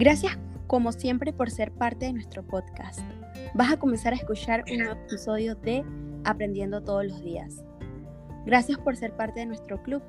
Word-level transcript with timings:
Gracias 0.00 0.38
como 0.66 0.92
siempre 0.92 1.30
por 1.30 1.50
ser 1.50 1.72
parte 1.72 2.06
de 2.06 2.14
nuestro 2.14 2.42
podcast. 2.42 3.00
Vas 3.52 3.70
a 3.70 3.78
comenzar 3.78 4.14
a 4.14 4.16
escuchar 4.16 4.64
un 4.72 4.78
nuevo 4.78 4.94
episodio 4.94 5.56
de 5.56 5.84
Aprendiendo 6.24 6.82
todos 6.82 7.04
los 7.04 7.22
días. 7.22 7.62
Gracias 8.46 8.78
por 8.78 8.96
ser 8.96 9.14
parte 9.14 9.40
de 9.40 9.46
nuestro 9.46 9.82
club, 9.82 10.02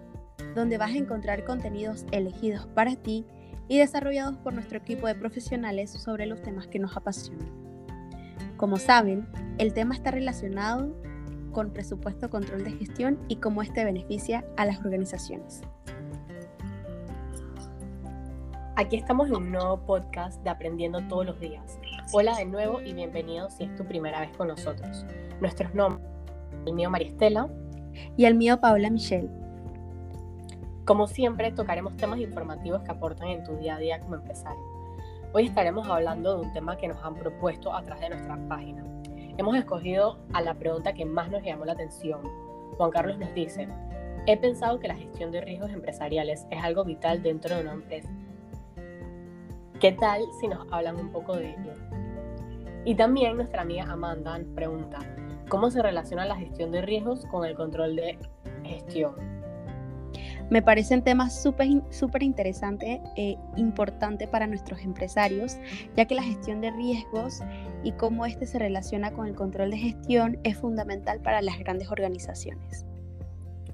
donde 0.56 0.78
vas 0.78 0.92
a 0.92 0.98
encontrar 0.98 1.44
contenidos 1.44 2.06
elegidos 2.14 2.68
para 2.68 2.96
ti 2.96 3.26
y 3.68 3.80
desarrollados 3.80 4.38
por 4.38 4.54
nuestro 4.54 4.78
equipo 4.78 5.08
de 5.08 5.16
profesionales 5.16 5.92
sobre 5.92 6.26
los 6.26 6.42
temas 6.42 6.68
que 6.68 6.80
nos 6.80 6.96
apasionan. 6.96 7.52
Como 8.56 8.78
saben, 8.78 9.28
el 9.58 9.74
tema 9.74 9.94
está 9.94 10.12
relacionado 10.12 10.96
con 11.52 11.74
presupuesto, 11.74 12.30
control 12.30 12.64
de 12.64 12.72
gestión 12.72 13.20
y 13.28 13.36
cómo 13.42 13.62
este 13.62 13.84
beneficia 13.84 14.46
a 14.56 14.66
las 14.66 14.80
organizaciones. 14.80 15.64
Aquí 18.78 18.96
estamos 18.96 19.28
en 19.28 19.36
un 19.36 19.52
nuevo 19.52 19.82
podcast 19.86 20.42
de 20.44 20.50
Aprendiendo 20.50 21.02
todos 21.10 21.26
los 21.26 21.40
días. 21.42 21.78
Hola 22.14 22.38
de 22.38 22.46
nuevo 22.46 22.82
y 22.82 22.94
bienvenidos 22.94 23.54
si 23.54 23.66
es 23.66 23.76
tu 23.76 23.86
primera 23.86 24.22
vez 24.22 24.30
con 24.38 24.48
nosotros. 24.48 25.06
Nuestros 25.42 25.76
nombres, 25.76 26.08
el 26.66 26.74
mío 26.74 26.90
María 26.90 27.10
Estela 27.10 27.50
y 28.16 28.24
el 28.24 28.36
mío 28.36 28.62
Paola 28.62 28.90
Michelle. 28.90 29.30
Como 30.86 31.08
siempre, 31.08 31.52
tocaremos 31.52 31.98
temas 31.98 32.20
informativos 32.20 32.82
que 32.84 32.92
aportan 32.92 33.28
en 33.28 33.44
tu 33.44 33.58
día 33.58 33.76
a 33.76 33.80
día 33.80 34.00
como 34.00 34.16
empresario. 34.16 34.64
Hoy 35.34 35.48
estaremos 35.48 35.88
hablando 35.90 36.38
de 36.38 36.46
un 36.46 36.54
tema 36.54 36.78
que 36.78 36.88
nos 36.88 37.04
han 37.04 37.16
propuesto 37.16 37.76
a 37.76 37.84
través 37.84 38.04
de 38.04 38.10
nuestra 38.12 38.38
página, 38.48 38.86
Hemos 39.38 39.56
escogido 39.56 40.18
a 40.34 40.42
la 40.42 40.54
pregunta 40.54 40.94
que 40.94 41.06
más 41.06 41.32
nos 41.32 41.44
llamó 41.44 41.66
la 41.66 41.74
atención. 41.74 42.22
Juan 42.78 42.92
Carlos 42.92 43.18
nos 43.18 43.34
dice, 43.34 43.68
he 44.28 44.38
pensado 44.38 44.80
que 44.80 44.88
la 44.88 44.96
gestión 44.96 45.32
de 45.32 45.42
riesgos 45.42 45.72
empresariales 45.72 46.46
es 46.52 46.64
algo 46.64 46.84
vital 46.84 47.24
dentro 47.24 47.56
de 47.56 47.62
una 47.62 47.74
empresa. 47.74 48.10
¿Qué 49.82 49.94
tal 49.94 50.22
si 50.40 50.48
nos 50.48 50.72
hablan 50.72 50.96
un 50.98 51.12
poco 51.12 51.36
de 51.36 51.50
ello? 51.50 51.74
Y 52.86 52.94
también 52.94 53.36
nuestra 53.36 53.64
amiga 53.64 53.92
Amanda 53.92 54.38
nos 54.38 54.54
pregunta, 54.54 55.00
¿cómo 55.50 55.72
se 55.72 55.82
relaciona 55.82 56.24
la 56.24 56.36
gestión 56.36 56.72
de 56.72 56.84
riesgos 56.84 57.26
con 57.26 57.46
el 57.46 57.56
control 57.56 57.96
de 57.96 58.20
gestión? 58.64 59.16
Me 60.52 60.62
parecen 60.62 61.04
temas 61.04 61.42
súper 61.42 62.22
interesantes 62.22 63.00
e 63.16 63.40
importantes 63.56 64.28
para 64.28 64.46
nuestros 64.46 64.82
empresarios, 64.82 65.58
ya 65.96 66.06
que 66.06 66.14
la 66.14 66.22
gestión 66.22 66.62
de 66.62 66.70
riesgos 66.70 67.42
y 67.84 67.94
cómo 67.94 68.28
este 68.28 68.46
se 68.46 68.60
relaciona 68.60 69.12
con 69.14 69.26
el 69.26 69.34
control 69.34 69.72
de 69.72 69.78
gestión 69.78 70.38
es 70.44 70.60
fundamental 70.60 71.22
para 71.22 71.42
las 71.42 71.58
grandes 71.58 71.90
organizaciones. 71.90 72.86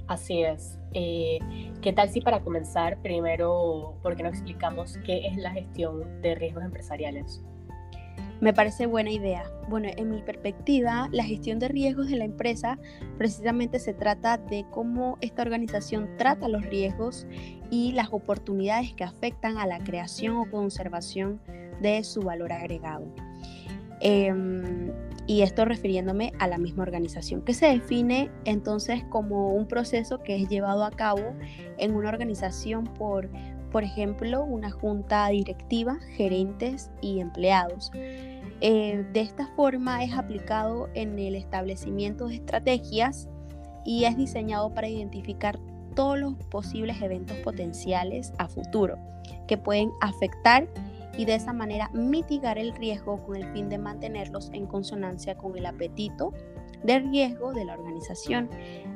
Así 0.07 0.43
es. 0.43 0.79
Eh, 0.93 1.39
¿Qué 1.81 1.93
tal 1.93 2.09
si 2.09 2.21
para 2.21 2.41
comenzar 2.41 2.97
primero, 3.01 3.95
por 4.01 4.15
qué 4.15 4.23
no 4.23 4.29
explicamos 4.29 4.97
qué 5.05 5.27
es 5.27 5.37
la 5.37 5.51
gestión 5.51 6.21
de 6.21 6.35
riesgos 6.35 6.63
empresariales? 6.63 7.43
Me 8.39 8.53
parece 8.53 8.85
buena 8.85 9.11
idea. 9.11 9.49
Bueno, 9.67 9.89
en 9.97 10.11
mi 10.11 10.21
perspectiva, 10.21 11.09
la 11.11 11.23
gestión 11.23 11.57
de 11.57 11.69
riesgos 11.69 12.07
de 12.07 12.17
la 12.17 12.25
empresa 12.25 12.77
precisamente 13.17 13.79
se 13.79 13.93
trata 13.93 14.37
de 14.37 14.63
cómo 14.69 15.17
esta 15.21 15.41
organización 15.41 16.09
trata 16.17 16.47
los 16.47 16.63
riesgos 16.63 17.25
y 17.71 17.93
las 17.93 18.09
oportunidades 18.11 18.93
que 18.93 19.03
afectan 19.03 19.57
a 19.57 19.65
la 19.65 19.79
creación 19.79 20.37
o 20.37 20.49
conservación 20.49 21.41
de 21.81 22.03
su 22.03 22.21
valor 22.21 22.51
agregado. 22.53 23.07
Em, 24.01 24.91
y 25.27 25.41
esto 25.41 25.65
refiriéndome 25.65 26.33
a 26.39 26.47
la 26.47 26.57
misma 26.57 26.83
organización, 26.83 27.41
que 27.41 27.53
se 27.53 27.67
define 27.67 28.31
entonces 28.45 29.03
como 29.09 29.53
un 29.53 29.67
proceso 29.67 30.23
que 30.23 30.41
es 30.41 30.49
llevado 30.49 30.83
a 30.85 30.91
cabo 30.91 31.35
en 31.77 31.95
una 31.95 32.09
organización 32.09 32.85
por 32.85 33.29
por 33.71 33.83
ejemplo, 33.83 34.43
una 34.43 34.71
junta 34.71 35.27
directiva, 35.27 35.99
gerentes 36.15 36.89
y 37.01 37.19
empleados. 37.19 37.91
Eh, 38.61 39.05
de 39.13 39.19
esta 39.19 39.47
forma 39.55 40.03
es 40.03 40.13
aplicado 40.13 40.89
en 40.93 41.19
el 41.19 41.35
establecimiento 41.35 42.27
de 42.27 42.35
estrategias 42.35 43.27
y 43.85 44.05
es 44.05 44.17
diseñado 44.17 44.73
para 44.73 44.87
identificar 44.87 45.59
todos 45.95 46.17
los 46.17 46.33
posibles 46.49 47.01
eventos 47.01 47.37
potenciales 47.37 48.33
a 48.37 48.47
futuro 48.47 48.97
que 49.47 49.57
pueden 49.57 49.91
afectar 50.01 50.67
y 51.17 51.25
de 51.25 51.35
esa 51.35 51.51
manera 51.51 51.89
mitigar 51.93 52.57
el 52.57 52.73
riesgo 52.73 53.23
con 53.23 53.35
el 53.35 53.51
fin 53.51 53.69
de 53.69 53.77
mantenerlos 53.77 54.49
en 54.53 54.67
consonancia 54.67 55.35
con 55.35 55.57
el 55.57 55.65
apetito 55.65 56.33
de 56.83 56.99
riesgo 56.99 57.53
de 57.53 57.65
la 57.65 57.73
organización. 57.73 58.49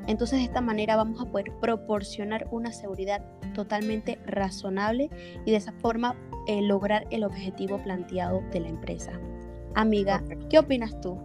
Entonces 0.06 0.38
de 0.38 0.44
esta 0.44 0.60
manera 0.60 0.96
vamos 0.96 1.20
a 1.20 1.26
poder 1.26 1.52
proporcionar 1.60 2.46
una 2.50 2.72
seguridad 2.72 3.24
totalmente 3.54 4.18
razonable 4.24 5.10
y 5.44 5.50
de 5.50 5.56
esa 5.56 5.72
forma 5.72 6.16
eh, 6.46 6.62
lograr 6.62 7.06
el 7.10 7.24
objetivo 7.24 7.82
planteado 7.82 8.42
de 8.52 8.60
la 8.60 8.68
empresa. 8.68 9.12
Amiga, 9.74 10.22
¿qué 10.48 10.58
opinas 10.58 11.00
tú? 11.00 11.18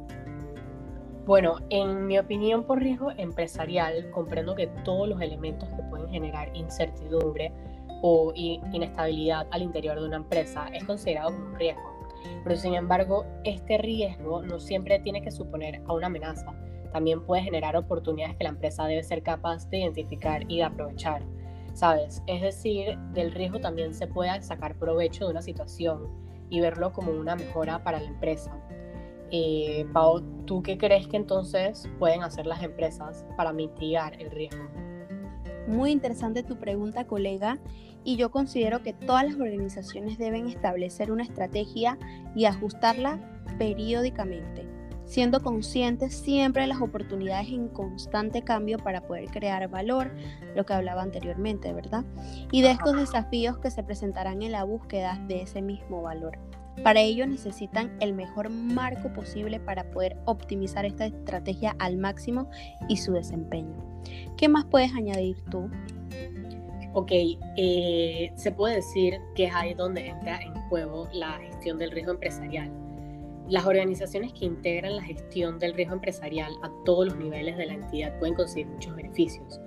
Bueno, 1.27 1.57
en 1.69 2.07
mi 2.07 2.17
opinión 2.17 2.63
por 2.63 2.79
riesgo 2.79 3.11
empresarial, 3.11 4.09
comprendo 4.09 4.55
que 4.55 4.65
todos 4.83 5.07
los 5.07 5.21
elementos 5.21 5.69
que 5.69 5.83
pueden 5.83 6.09
generar 6.09 6.49
incertidumbre 6.55 7.51
o 8.01 8.31
inestabilidad 8.33 9.45
al 9.51 9.61
interior 9.61 9.99
de 9.99 10.07
una 10.07 10.17
empresa 10.17 10.67
es 10.73 10.83
considerado 10.85 11.31
como 11.31 11.47
un 11.47 11.55
riesgo 11.55 11.97
pero 12.43 12.55
sin 12.55 12.73
embargo, 12.73 13.25
este 13.43 13.77
riesgo 13.77 14.41
no 14.41 14.59
siempre 14.59 14.99
tiene 14.99 15.21
que 15.21 15.31
suponer 15.31 15.81
a 15.85 15.93
una 15.93 16.07
amenaza. 16.07 16.53
También 16.91 17.25
puede 17.25 17.43
generar 17.43 17.75
oportunidades 17.75 18.35
que 18.37 18.43
la 18.43 18.51
empresa 18.51 18.85
debe 18.85 19.03
ser 19.03 19.21
capaz 19.21 19.69
de 19.69 19.79
identificar 19.79 20.43
y 20.49 20.57
de 20.57 20.63
aprovechar. 20.63 21.23
¿Sabes? 21.73 22.23
Es 22.25 22.41
decir, 22.41 22.97
del 23.13 23.31
riesgo 23.31 23.59
también 23.59 23.93
se 23.93 24.07
puede 24.07 24.41
sacar 24.41 24.75
provecho 24.75 25.25
de 25.25 25.31
una 25.31 25.41
situación 25.41 26.07
y 26.49 26.59
verlo 26.59 26.91
como 26.91 27.11
una 27.11 27.35
mejora 27.35 27.83
para 27.83 27.99
la 27.99 28.07
empresa. 28.07 28.57
Eh, 29.31 29.85
Pau, 29.91 30.21
¿tú 30.45 30.63
qué 30.63 30.77
crees 30.77 31.07
que 31.07 31.17
entonces 31.17 31.89
pueden 31.99 32.23
hacer 32.23 32.45
las 32.45 32.63
empresas 32.63 33.25
para 33.35 33.51
mitigar 33.51 34.19
el 34.21 34.31
riesgo? 34.31 34.63
Muy 35.67 35.91
interesante 35.91 36.43
tu 36.43 36.57
pregunta, 36.57 37.05
colega 37.05 37.59
y 38.05 38.15
yo 38.15 38.31
considero 38.31 38.83
que 38.83 38.93
todas 38.93 39.25
las 39.25 39.35
organizaciones 39.35 40.17
deben 40.17 40.47
establecer 40.47 41.11
una 41.11 41.23
estrategia 41.23 41.97
y 42.35 42.45
ajustarla 42.45 43.19
periódicamente, 43.57 44.65
siendo 45.03 45.41
conscientes 45.41 46.15
siempre 46.15 46.61
de 46.61 46.69
las 46.69 46.79
oportunidades 46.79 47.49
en 47.49 47.67
constante 47.67 48.43
cambio 48.43 48.77
para 48.77 49.01
poder 49.01 49.25
crear 49.25 49.67
valor, 49.67 50.11
lo 50.55 50.65
que 50.65 50.73
hablaba 50.73 51.01
anteriormente, 51.01 51.73
¿verdad? 51.73 52.05
Y 52.49 52.61
de 52.61 52.71
estos 52.71 52.95
desafíos 52.95 53.57
que 53.57 53.71
se 53.71 53.83
presentarán 53.83 54.41
en 54.41 54.53
la 54.53 54.63
búsqueda 54.63 55.21
de 55.27 55.41
ese 55.41 55.61
mismo 55.61 56.01
valor. 56.01 56.39
Para 56.83 57.01
ello 57.01 57.25
necesitan 57.25 57.91
el 57.99 58.13
mejor 58.13 58.49
marco 58.49 59.11
posible 59.11 59.59
para 59.59 59.89
poder 59.91 60.15
optimizar 60.25 60.85
esta 60.85 61.05
estrategia 61.05 61.75
al 61.79 61.97
máximo 61.97 62.49
y 62.87 62.97
su 62.97 63.13
desempeño. 63.13 63.75
¿Qué 64.37 64.47
más 64.47 64.65
puedes 64.65 64.93
añadir 64.93 65.37
tú? 65.49 65.69
Ok, 66.93 67.11
eh, 67.57 68.31
se 68.35 68.51
puede 68.51 68.77
decir 68.77 69.19
que 69.35 69.45
es 69.45 69.53
ahí 69.53 69.73
donde 69.73 70.07
entra 70.07 70.39
en 70.39 70.53
juego 70.69 71.07
la 71.13 71.33
gestión 71.39 71.77
del 71.77 71.91
riesgo 71.91 72.13
empresarial. 72.13 72.71
Las 73.47 73.65
organizaciones 73.65 74.33
que 74.33 74.45
integran 74.45 74.95
la 74.95 75.03
gestión 75.03 75.59
del 75.59 75.73
riesgo 75.73 75.93
empresarial 75.93 76.53
a 76.63 76.71
todos 76.85 77.07
los 77.07 77.17
niveles 77.17 77.55
de 77.57 77.67
la 77.67 77.73
entidad 77.73 78.17
pueden 78.19 78.35
conseguir 78.35 78.67
muchos 78.67 78.95
beneficios, 78.95 79.59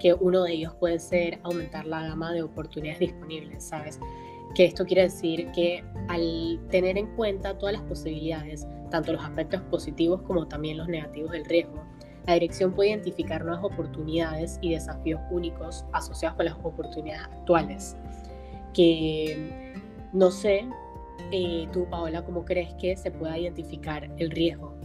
que 0.00 0.14
uno 0.14 0.44
de 0.44 0.52
ellos 0.52 0.74
puede 0.76 0.98
ser 0.98 1.38
aumentar 1.42 1.86
la 1.86 2.02
gama 2.02 2.32
de 2.32 2.42
oportunidades 2.42 3.00
disponibles, 3.00 3.64
¿sabes? 3.64 4.00
Que 4.54 4.64
esto 4.64 4.86
quiere 4.86 5.02
decir 5.02 5.50
que 5.52 5.84
al 6.08 6.60
tener 6.70 6.98
en 6.98 7.06
cuenta 7.14 7.56
todas 7.56 7.74
las 7.74 7.82
posibilidades, 7.82 8.66
tanto 8.90 9.12
los 9.12 9.24
aspectos 9.24 9.60
positivos 9.62 10.22
como 10.22 10.48
también 10.48 10.78
los 10.78 10.88
negativos 10.88 11.30
del 11.32 11.44
riesgo, 11.44 11.84
la 12.26 12.34
dirección 12.34 12.72
puede 12.72 12.90
identificar 12.90 13.42
nuevas 13.42 13.64
oportunidades 13.64 14.58
y 14.60 14.72
desafíos 14.74 15.18
únicos 15.30 15.86
asociados 15.92 16.36
con 16.36 16.44
las 16.44 16.56
oportunidades 16.62 17.22
actuales. 17.22 17.96
Que 18.74 19.72
no 20.12 20.30
sé, 20.30 20.68
eh, 21.32 21.66
tú 21.72 21.86
Paola, 21.88 22.22
¿cómo 22.24 22.44
crees 22.44 22.74
que 22.74 22.96
se 22.98 23.10
pueda 23.10 23.38
identificar 23.38 24.10
el 24.18 24.30
riesgo? 24.30 24.77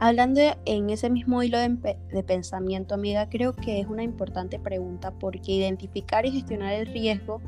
Hablando 0.00 0.40
en 0.64 0.90
ese 0.90 1.10
mismo 1.10 1.42
hilo 1.42 1.58
de, 1.58 2.22
pensamiento, 2.22 2.94
amiga, 2.94 3.28
creo 3.28 3.52
que 3.54 3.80
es 3.80 3.86
una 3.86 4.04
importante 4.04 4.58
pregunta 4.58 5.10
porque 5.10 5.52
identificar 5.52 6.24
y 6.24 6.30
gestionar 6.30 6.74
el 6.74 6.86
riesgo 6.86 7.40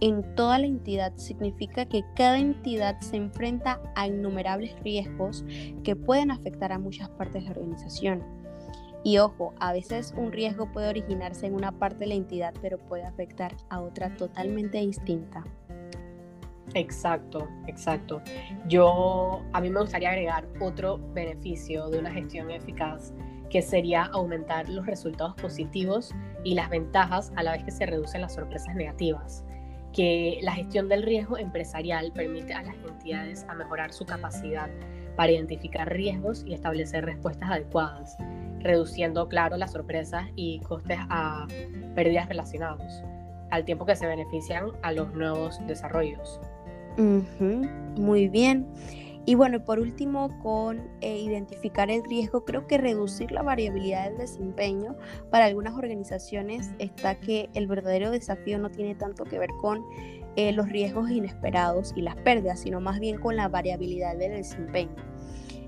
en 0.00 0.34
toda 0.34 0.58
la 0.58 0.66
entidad 0.66 1.12
significa 1.16 1.86
que 1.86 2.04
cada 2.16 2.38
entidad 2.38 2.98
se 3.00 3.16
enfrenta 3.16 3.80
a 3.94 4.08
innumerables 4.08 4.74
riesgos 4.82 5.44
que 5.84 5.94
pueden 5.94 6.32
afectar 6.32 6.72
a 6.72 6.78
muchas 6.78 7.08
partes 7.10 7.44
de 7.44 7.50
la 7.50 7.50
organización. 7.52 8.24
Y 9.04 9.18
ojo, 9.18 9.52
a 9.58 9.72
veces 9.72 10.14
un 10.16 10.32
riesgo 10.32 10.70
puede 10.70 10.88
originarse 10.88 11.46
en 11.46 11.54
una 11.54 11.72
parte 11.72 12.00
de 12.00 12.06
la 12.06 12.14
entidad, 12.14 12.54
pero 12.62 12.78
puede 12.78 13.04
afectar 13.04 13.56
a 13.68 13.80
otra 13.80 14.16
totalmente 14.16 14.78
distinta. 14.78 15.44
Exacto, 16.74 17.48
exacto. 17.66 18.22
Yo, 18.66 19.42
a 19.52 19.60
mí 19.60 19.70
me 19.70 19.80
gustaría 19.80 20.10
agregar 20.10 20.48
otro 20.60 20.98
beneficio 21.12 21.88
de 21.90 21.98
una 21.98 22.10
gestión 22.10 22.50
eficaz, 22.50 23.12
que 23.50 23.60
sería 23.60 24.04
aumentar 24.04 24.68
los 24.68 24.86
resultados 24.86 25.34
positivos 25.34 26.14
y 26.44 26.54
las 26.54 26.70
ventajas 26.70 27.32
a 27.36 27.42
la 27.42 27.52
vez 27.52 27.64
que 27.64 27.70
se 27.70 27.84
reducen 27.84 28.22
las 28.22 28.34
sorpresas 28.34 28.74
negativas. 28.74 29.44
que 29.92 30.38
la 30.42 30.52
gestión 30.52 30.88
del 30.88 31.02
riesgo 31.02 31.36
empresarial 31.36 32.12
permite 32.12 32.54
a 32.54 32.62
las 32.62 32.74
entidades 32.76 33.44
a 33.48 33.54
mejorar 33.54 33.92
su 33.92 34.06
capacidad 34.06 34.70
para 35.16 35.32
identificar 35.32 35.92
riesgos 35.92 36.44
y 36.46 36.54
establecer 36.54 37.04
respuestas 37.04 37.50
adecuadas, 37.50 38.16
reduciendo, 38.60 39.28
claro, 39.28 39.56
las 39.56 39.72
sorpresas 39.72 40.26
y 40.34 40.60
costes 40.60 40.98
a 41.10 41.46
pérdidas 41.94 42.28
relacionados, 42.28 43.02
al 43.50 43.64
tiempo 43.64 43.84
que 43.84 43.96
se 43.96 44.06
benefician 44.06 44.68
a 44.82 44.92
los 44.92 45.12
nuevos 45.12 45.60
desarrollos. 45.66 46.40
Muy 46.98 48.28
bien. 48.28 48.66
Y 49.24 49.36
bueno, 49.36 49.64
por 49.64 49.78
último, 49.78 50.36
con 50.40 50.90
eh, 51.00 51.18
identificar 51.18 51.90
el 51.90 52.02
riesgo, 52.02 52.44
creo 52.44 52.66
que 52.66 52.76
reducir 52.76 53.30
la 53.30 53.42
variabilidad 53.42 54.08
del 54.08 54.18
desempeño 54.18 54.96
para 55.30 55.44
algunas 55.44 55.74
organizaciones 55.74 56.72
está 56.80 57.20
que 57.20 57.48
el 57.54 57.68
verdadero 57.68 58.10
desafío 58.10 58.58
no 58.58 58.70
tiene 58.70 58.96
tanto 58.96 59.22
que 59.24 59.38
ver 59.38 59.50
con 59.60 59.84
eh, 60.34 60.50
los 60.50 60.68
riesgos 60.68 61.08
inesperados 61.10 61.92
y 61.94 62.02
las 62.02 62.16
pérdidas, 62.16 62.60
sino 62.60 62.80
más 62.80 62.98
bien 62.98 63.20
con 63.20 63.36
la 63.36 63.48
variabilidad 63.48 64.16
del 64.16 64.32
desempeño. 64.32 64.96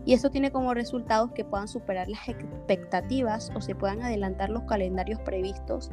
Y 0.04 0.14
esto 0.14 0.30
tiene 0.30 0.50
como 0.50 0.74
resultados 0.74 1.30
que 1.32 1.44
puedan 1.44 1.68
superar 1.68 2.08
las 2.08 2.28
expectativas 2.28 3.50
o 3.54 3.60
se 3.60 3.74
puedan 3.74 4.02
adelantar 4.02 4.50
los 4.50 4.64
calendarios 4.64 5.20
previstos 5.20 5.90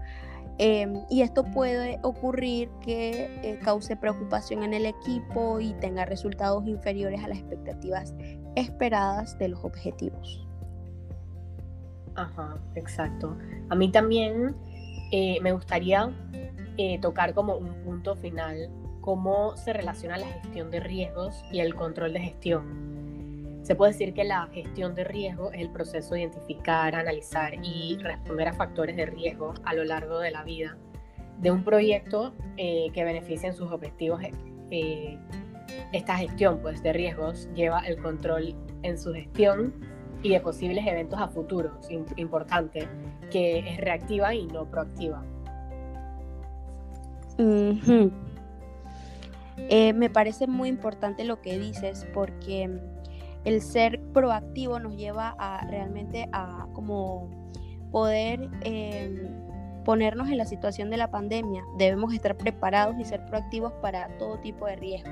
Em, 0.57 1.05
y 1.09 1.21
esto 1.21 1.43
puede 1.43 1.99
ocurrir 2.03 2.69
que 2.81 3.25
eh, 3.43 3.59
cause 3.63 3.95
preocupación 3.95 4.63
en 4.63 4.73
el 4.73 4.85
equipo 4.85 5.59
y 5.59 5.73
tenga 5.75 6.05
resultados 6.05 6.67
inferiores 6.67 7.23
a 7.23 7.27
las 7.27 7.39
expectativas 7.39 8.13
esperadas 8.55 9.37
de 9.39 9.49
los 9.49 9.63
objetivos. 9.63 10.45
Ajá, 12.15 12.57
exacto. 12.75 13.37
A 13.69 13.75
mí 13.75 13.89
también 13.91 14.55
eh, 15.11 15.39
me 15.41 15.51
gustaría 15.51 16.11
eh, 16.77 16.99
tocar 16.99 17.33
como 17.33 17.55
un 17.55 17.73
punto 17.83 18.15
final 18.15 18.69
cómo 19.01 19.57
se 19.57 19.73
relaciona 19.73 20.17
la 20.17 20.27
gestión 20.27 20.69
de 20.71 20.79
riesgos 20.79 21.43
y 21.51 21.59
el 21.59 21.75
control 21.75 22.13
de 22.13 22.19
gestión. 22.19 22.90
Se 23.61 23.75
puede 23.75 23.91
decir 23.91 24.13
que 24.13 24.23
la 24.23 24.47
gestión 24.47 24.95
de 24.95 25.03
riesgo 25.03 25.51
es 25.51 25.61
el 25.61 25.69
proceso 25.69 26.15
de 26.15 26.21
identificar, 26.21 26.95
analizar 26.95 27.53
y 27.63 27.97
responder 28.01 28.47
a 28.47 28.53
factores 28.53 28.95
de 28.95 29.05
riesgo 29.05 29.53
a 29.63 29.73
lo 29.73 29.83
largo 29.83 30.19
de 30.19 30.31
la 30.31 30.43
vida 30.43 30.77
de 31.41 31.51
un 31.51 31.63
proyecto 31.63 32.33
eh, 32.57 32.89
que 32.93 33.03
beneficie 33.03 33.49
en 33.49 33.55
sus 33.55 33.71
objetivos. 33.71 34.21
Eh, 34.69 35.17
esta 35.91 36.17
gestión 36.17 36.59
pues, 36.61 36.81
de 36.83 36.93
riesgos 36.93 37.49
lleva 37.55 37.79
el 37.81 37.97
control 37.97 38.55
en 38.83 38.97
su 38.97 39.13
gestión 39.13 39.73
y 40.23 40.29
de 40.29 40.39
posibles 40.39 40.85
eventos 40.85 41.19
a 41.19 41.27
futuros, 41.27 41.89
importante, 42.15 42.87
que 43.31 43.59
es 43.59 43.77
reactiva 43.77 44.35
y 44.35 44.45
no 44.47 44.69
proactiva. 44.69 45.23
Eh, 49.69 49.93
me 49.93 50.09
parece 50.09 50.47
muy 50.47 50.69
importante 50.69 51.23
lo 51.23 51.41
que 51.41 51.57
dices 51.57 52.07
porque 52.13 52.69
el 53.45 53.61
ser 53.61 54.01
proactivo 54.13 54.79
nos 54.79 54.95
lleva 54.95 55.35
a 55.37 55.65
realmente 55.67 56.29
a 56.31 56.67
como 56.73 57.29
poder 57.91 58.49
em, 58.61 59.29
ponernos 59.83 60.29
en 60.29 60.37
la 60.37 60.45
situación 60.45 60.89
de 60.89 60.97
la 60.97 61.09
pandemia. 61.09 61.63
Debemos 61.77 62.13
estar 62.13 62.37
preparados 62.37 62.95
y 62.99 63.05
ser 63.05 63.25
proactivos 63.25 63.73
para 63.81 64.07
todo 64.17 64.39
tipo 64.39 64.65
de 64.65 64.75
riesgo. 64.75 65.11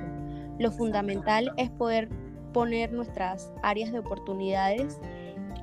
Lo 0.60 0.72
fundamental 0.72 1.52
es 1.58 1.70
poder 1.70 2.10
poner 2.54 2.92
nuestras 2.92 3.52
áreas 3.62 3.92
de 3.92 4.00
oportunidades 4.00 5.00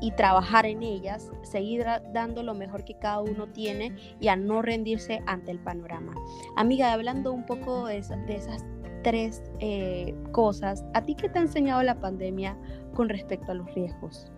y 0.01 0.11
trabajar 0.13 0.67
en 0.67 0.83
ellas, 0.83 1.31
seguir 1.43 1.85
dando 2.13 2.43
lo 2.43 2.55
mejor 2.55 2.85
que 2.85 2.95
cada 2.95 3.21
uno 3.21 3.47
tiene 3.49 3.95
y 4.21 4.29
a 4.29 4.37
no 4.37 4.63
rendirse 4.63 5.23
ante 5.27 5.51
el 5.51 5.59
panorama. 5.59 6.15
Amiga, 6.57 6.93
hablando 6.93 7.33
un 7.33 7.47
poco 7.47 7.87
de, 7.87 8.03
de 8.27 8.37
esas 8.37 8.65
tres 9.07 9.41
eh, 9.61 10.17
cosas. 10.33 10.85
¿A 10.93 11.01
ti 11.01 11.15
qué 11.15 11.29
te 11.29 11.39
ha 11.39 11.43
enseñado 11.43 11.81
la 11.85 11.95
pandemia 11.95 12.57
con 12.93 13.09
respecto 13.09 13.53
a 13.53 13.55
los 13.55 13.73
riesgos? 13.73 14.33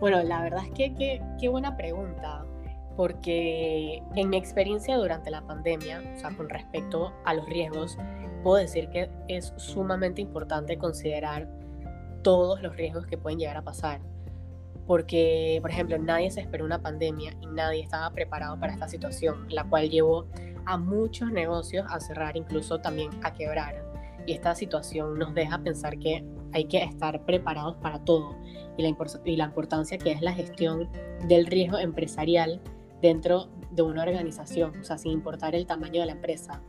Bueno, 0.00 0.20
la 0.24 0.42
verdad 0.42 0.64
es 0.66 0.72
que 0.72 1.22
qué 1.40 1.48
buena 1.48 1.76
pregunta, 1.76 2.44
porque 2.96 4.02
en 4.16 4.30
mi 4.30 4.36
experiencia 4.36 4.96
durante 4.96 5.30
la 5.30 5.42
pandemia, 5.42 6.02
o 6.16 6.18
sea, 6.18 6.36
con 6.36 6.48
respecto 6.48 7.12
a 7.24 7.34
los 7.34 7.46
riesgos, 7.46 7.96
puedo 8.42 8.56
decir 8.56 8.88
que 8.88 9.08
es 9.28 9.52
sumamente 9.54 10.20
importante 10.20 10.76
considerar 10.76 11.48
todos 12.22 12.60
los 12.62 12.74
riesgos 12.74 13.06
que 13.06 13.16
pueden 13.16 13.38
llegar 13.38 13.58
a 13.58 13.62
pasar. 13.62 14.00
Porque, 14.88 15.60
por 15.62 15.70
ejemplo, 15.70 15.96
nadie 15.98 16.32
se 16.32 16.40
esperó 16.40 16.64
una 16.64 16.82
pandemia 16.82 17.32
y 17.40 17.46
nadie 17.46 17.80
estaba 17.80 18.10
preparado 18.10 18.58
para 18.58 18.72
esta 18.72 18.88
situación, 18.88 19.46
la 19.50 19.62
cual 19.62 19.88
llevó 19.88 20.26
a 20.66 20.76
muchos 20.76 21.30
negocios 21.32 21.86
a 21.88 22.00
cerrar, 22.00 22.36
incluso 22.36 22.78
también 22.80 23.10
a 23.22 23.32
quebrar. 23.32 23.84
Y 24.26 24.32
esta 24.32 24.54
situación 24.54 25.18
nos 25.18 25.34
deja 25.34 25.58
pensar 25.58 25.98
que 25.98 26.24
hay 26.52 26.64
que 26.64 26.82
estar 26.82 27.24
preparados 27.24 27.76
para 27.76 28.04
todo 28.04 28.36
y 28.76 28.82
la, 29.36 29.44
importancia 29.46 29.98
que 29.98 30.12
es 30.12 30.20
la 30.20 30.32
gestión 30.32 30.88
del 31.28 31.46
riesgo 31.46 31.78
empresarial 31.78 32.60
dentro 33.00 33.48
de 33.70 33.82
una 33.82 34.02
organización, 34.02 34.78
o 34.80 34.84
sea, 34.84 34.98
sin 34.98 35.12
importar 35.12 35.54
el 35.54 35.66
tamaño 35.66 36.00
de 36.00 36.06
la 36.06 36.12
empresa. 36.12 36.62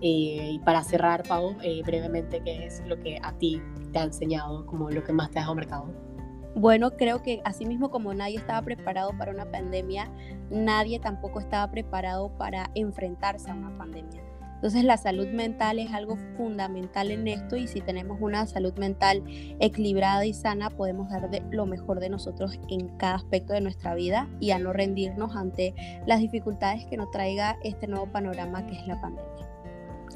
Y 0.00 0.60
para 0.64 0.82
cerrar, 0.82 1.22
Pau, 1.26 1.56
eh, 1.62 1.82
brevemente, 1.84 2.42
¿qué 2.44 2.66
es 2.66 2.82
lo 2.86 2.98
que 2.98 3.18
a 3.22 3.32
ti 3.38 3.62
te 3.92 3.98
ha 3.98 4.04
enseñado 4.04 4.66
como 4.66 4.90
lo 4.90 5.02
que 5.02 5.12
más 5.12 5.30
te 5.30 5.38
ha 5.38 5.42
dejado 5.42 5.54
mercado? 5.54 6.13
Bueno, 6.54 6.92
creo 6.92 7.22
que 7.22 7.40
así 7.44 7.66
mismo 7.66 7.90
como 7.90 8.14
nadie 8.14 8.36
estaba 8.36 8.62
preparado 8.62 9.10
para 9.18 9.32
una 9.32 9.50
pandemia, 9.50 10.10
nadie 10.50 11.00
tampoco 11.00 11.40
estaba 11.40 11.70
preparado 11.70 12.30
para 12.38 12.70
enfrentarse 12.74 13.50
a 13.50 13.54
una 13.54 13.76
pandemia. 13.76 14.22
Entonces 14.64 14.84
la 14.84 14.96
salud 14.96 15.28
mental 15.28 15.78
es 15.78 15.92
algo 15.92 16.16
fundamental 16.38 17.10
en 17.10 17.28
esto 17.28 17.56
y 17.56 17.66
si 17.66 17.82
tenemos 17.82 18.16
una 18.20 18.46
salud 18.46 18.72
mental 18.78 19.22
equilibrada 19.60 20.24
y 20.24 20.32
sana 20.32 20.70
podemos 20.70 21.10
dar 21.10 21.28
lo 21.50 21.66
mejor 21.66 22.00
de 22.00 22.08
nosotros 22.08 22.58
en 22.70 22.88
cada 22.96 23.16
aspecto 23.16 23.52
de 23.52 23.60
nuestra 23.60 23.94
vida 23.94 24.26
y 24.40 24.52
a 24.52 24.58
no 24.58 24.72
rendirnos 24.72 25.36
ante 25.36 25.74
las 26.06 26.20
dificultades 26.20 26.86
que 26.86 26.96
nos 26.96 27.10
traiga 27.10 27.58
este 27.62 27.86
nuevo 27.88 28.06
panorama 28.06 28.64
que 28.64 28.74
es 28.74 28.86
la 28.86 28.98
pandemia. 29.02 29.46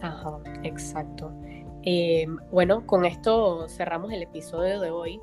Ajá, 0.01 0.39
exacto. 0.63 1.31
Eh, 1.83 2.27
bueno, 2.51 2.87
con 2.87 3.05
esto 3.05 3.69
cerramos 3.69 4.13
el 4.13 4.23
episodio 4.23 4.81
de 4.81 4.91
hoy. 4.91 5.21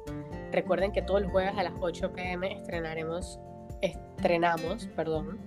Recuerden 0.55 0.93
que 0.93 1.01
todos 1.01 1.21
los 1.21 1.31
jueves 1.31 1.51
a 1.57 1.63
las 1.63 1.73
8 1.81 2.13
pm 2.13 2.53
estrenaremos, 2.53 3.41
estrenamos, 3.81 4.87
perdón, 4.95 5.37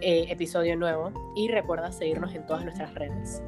eh, 0.00 0.26
episodio 0.28 0.76
nuevo 0.76 1.12
y 1.34 1.48
recuerda 1.48 1.90
seguirnos 1.90 2.32
en 2.32 2.46
todas 2.46 2.62
nuestras 2.62 2.94
redes. 2.94 3.42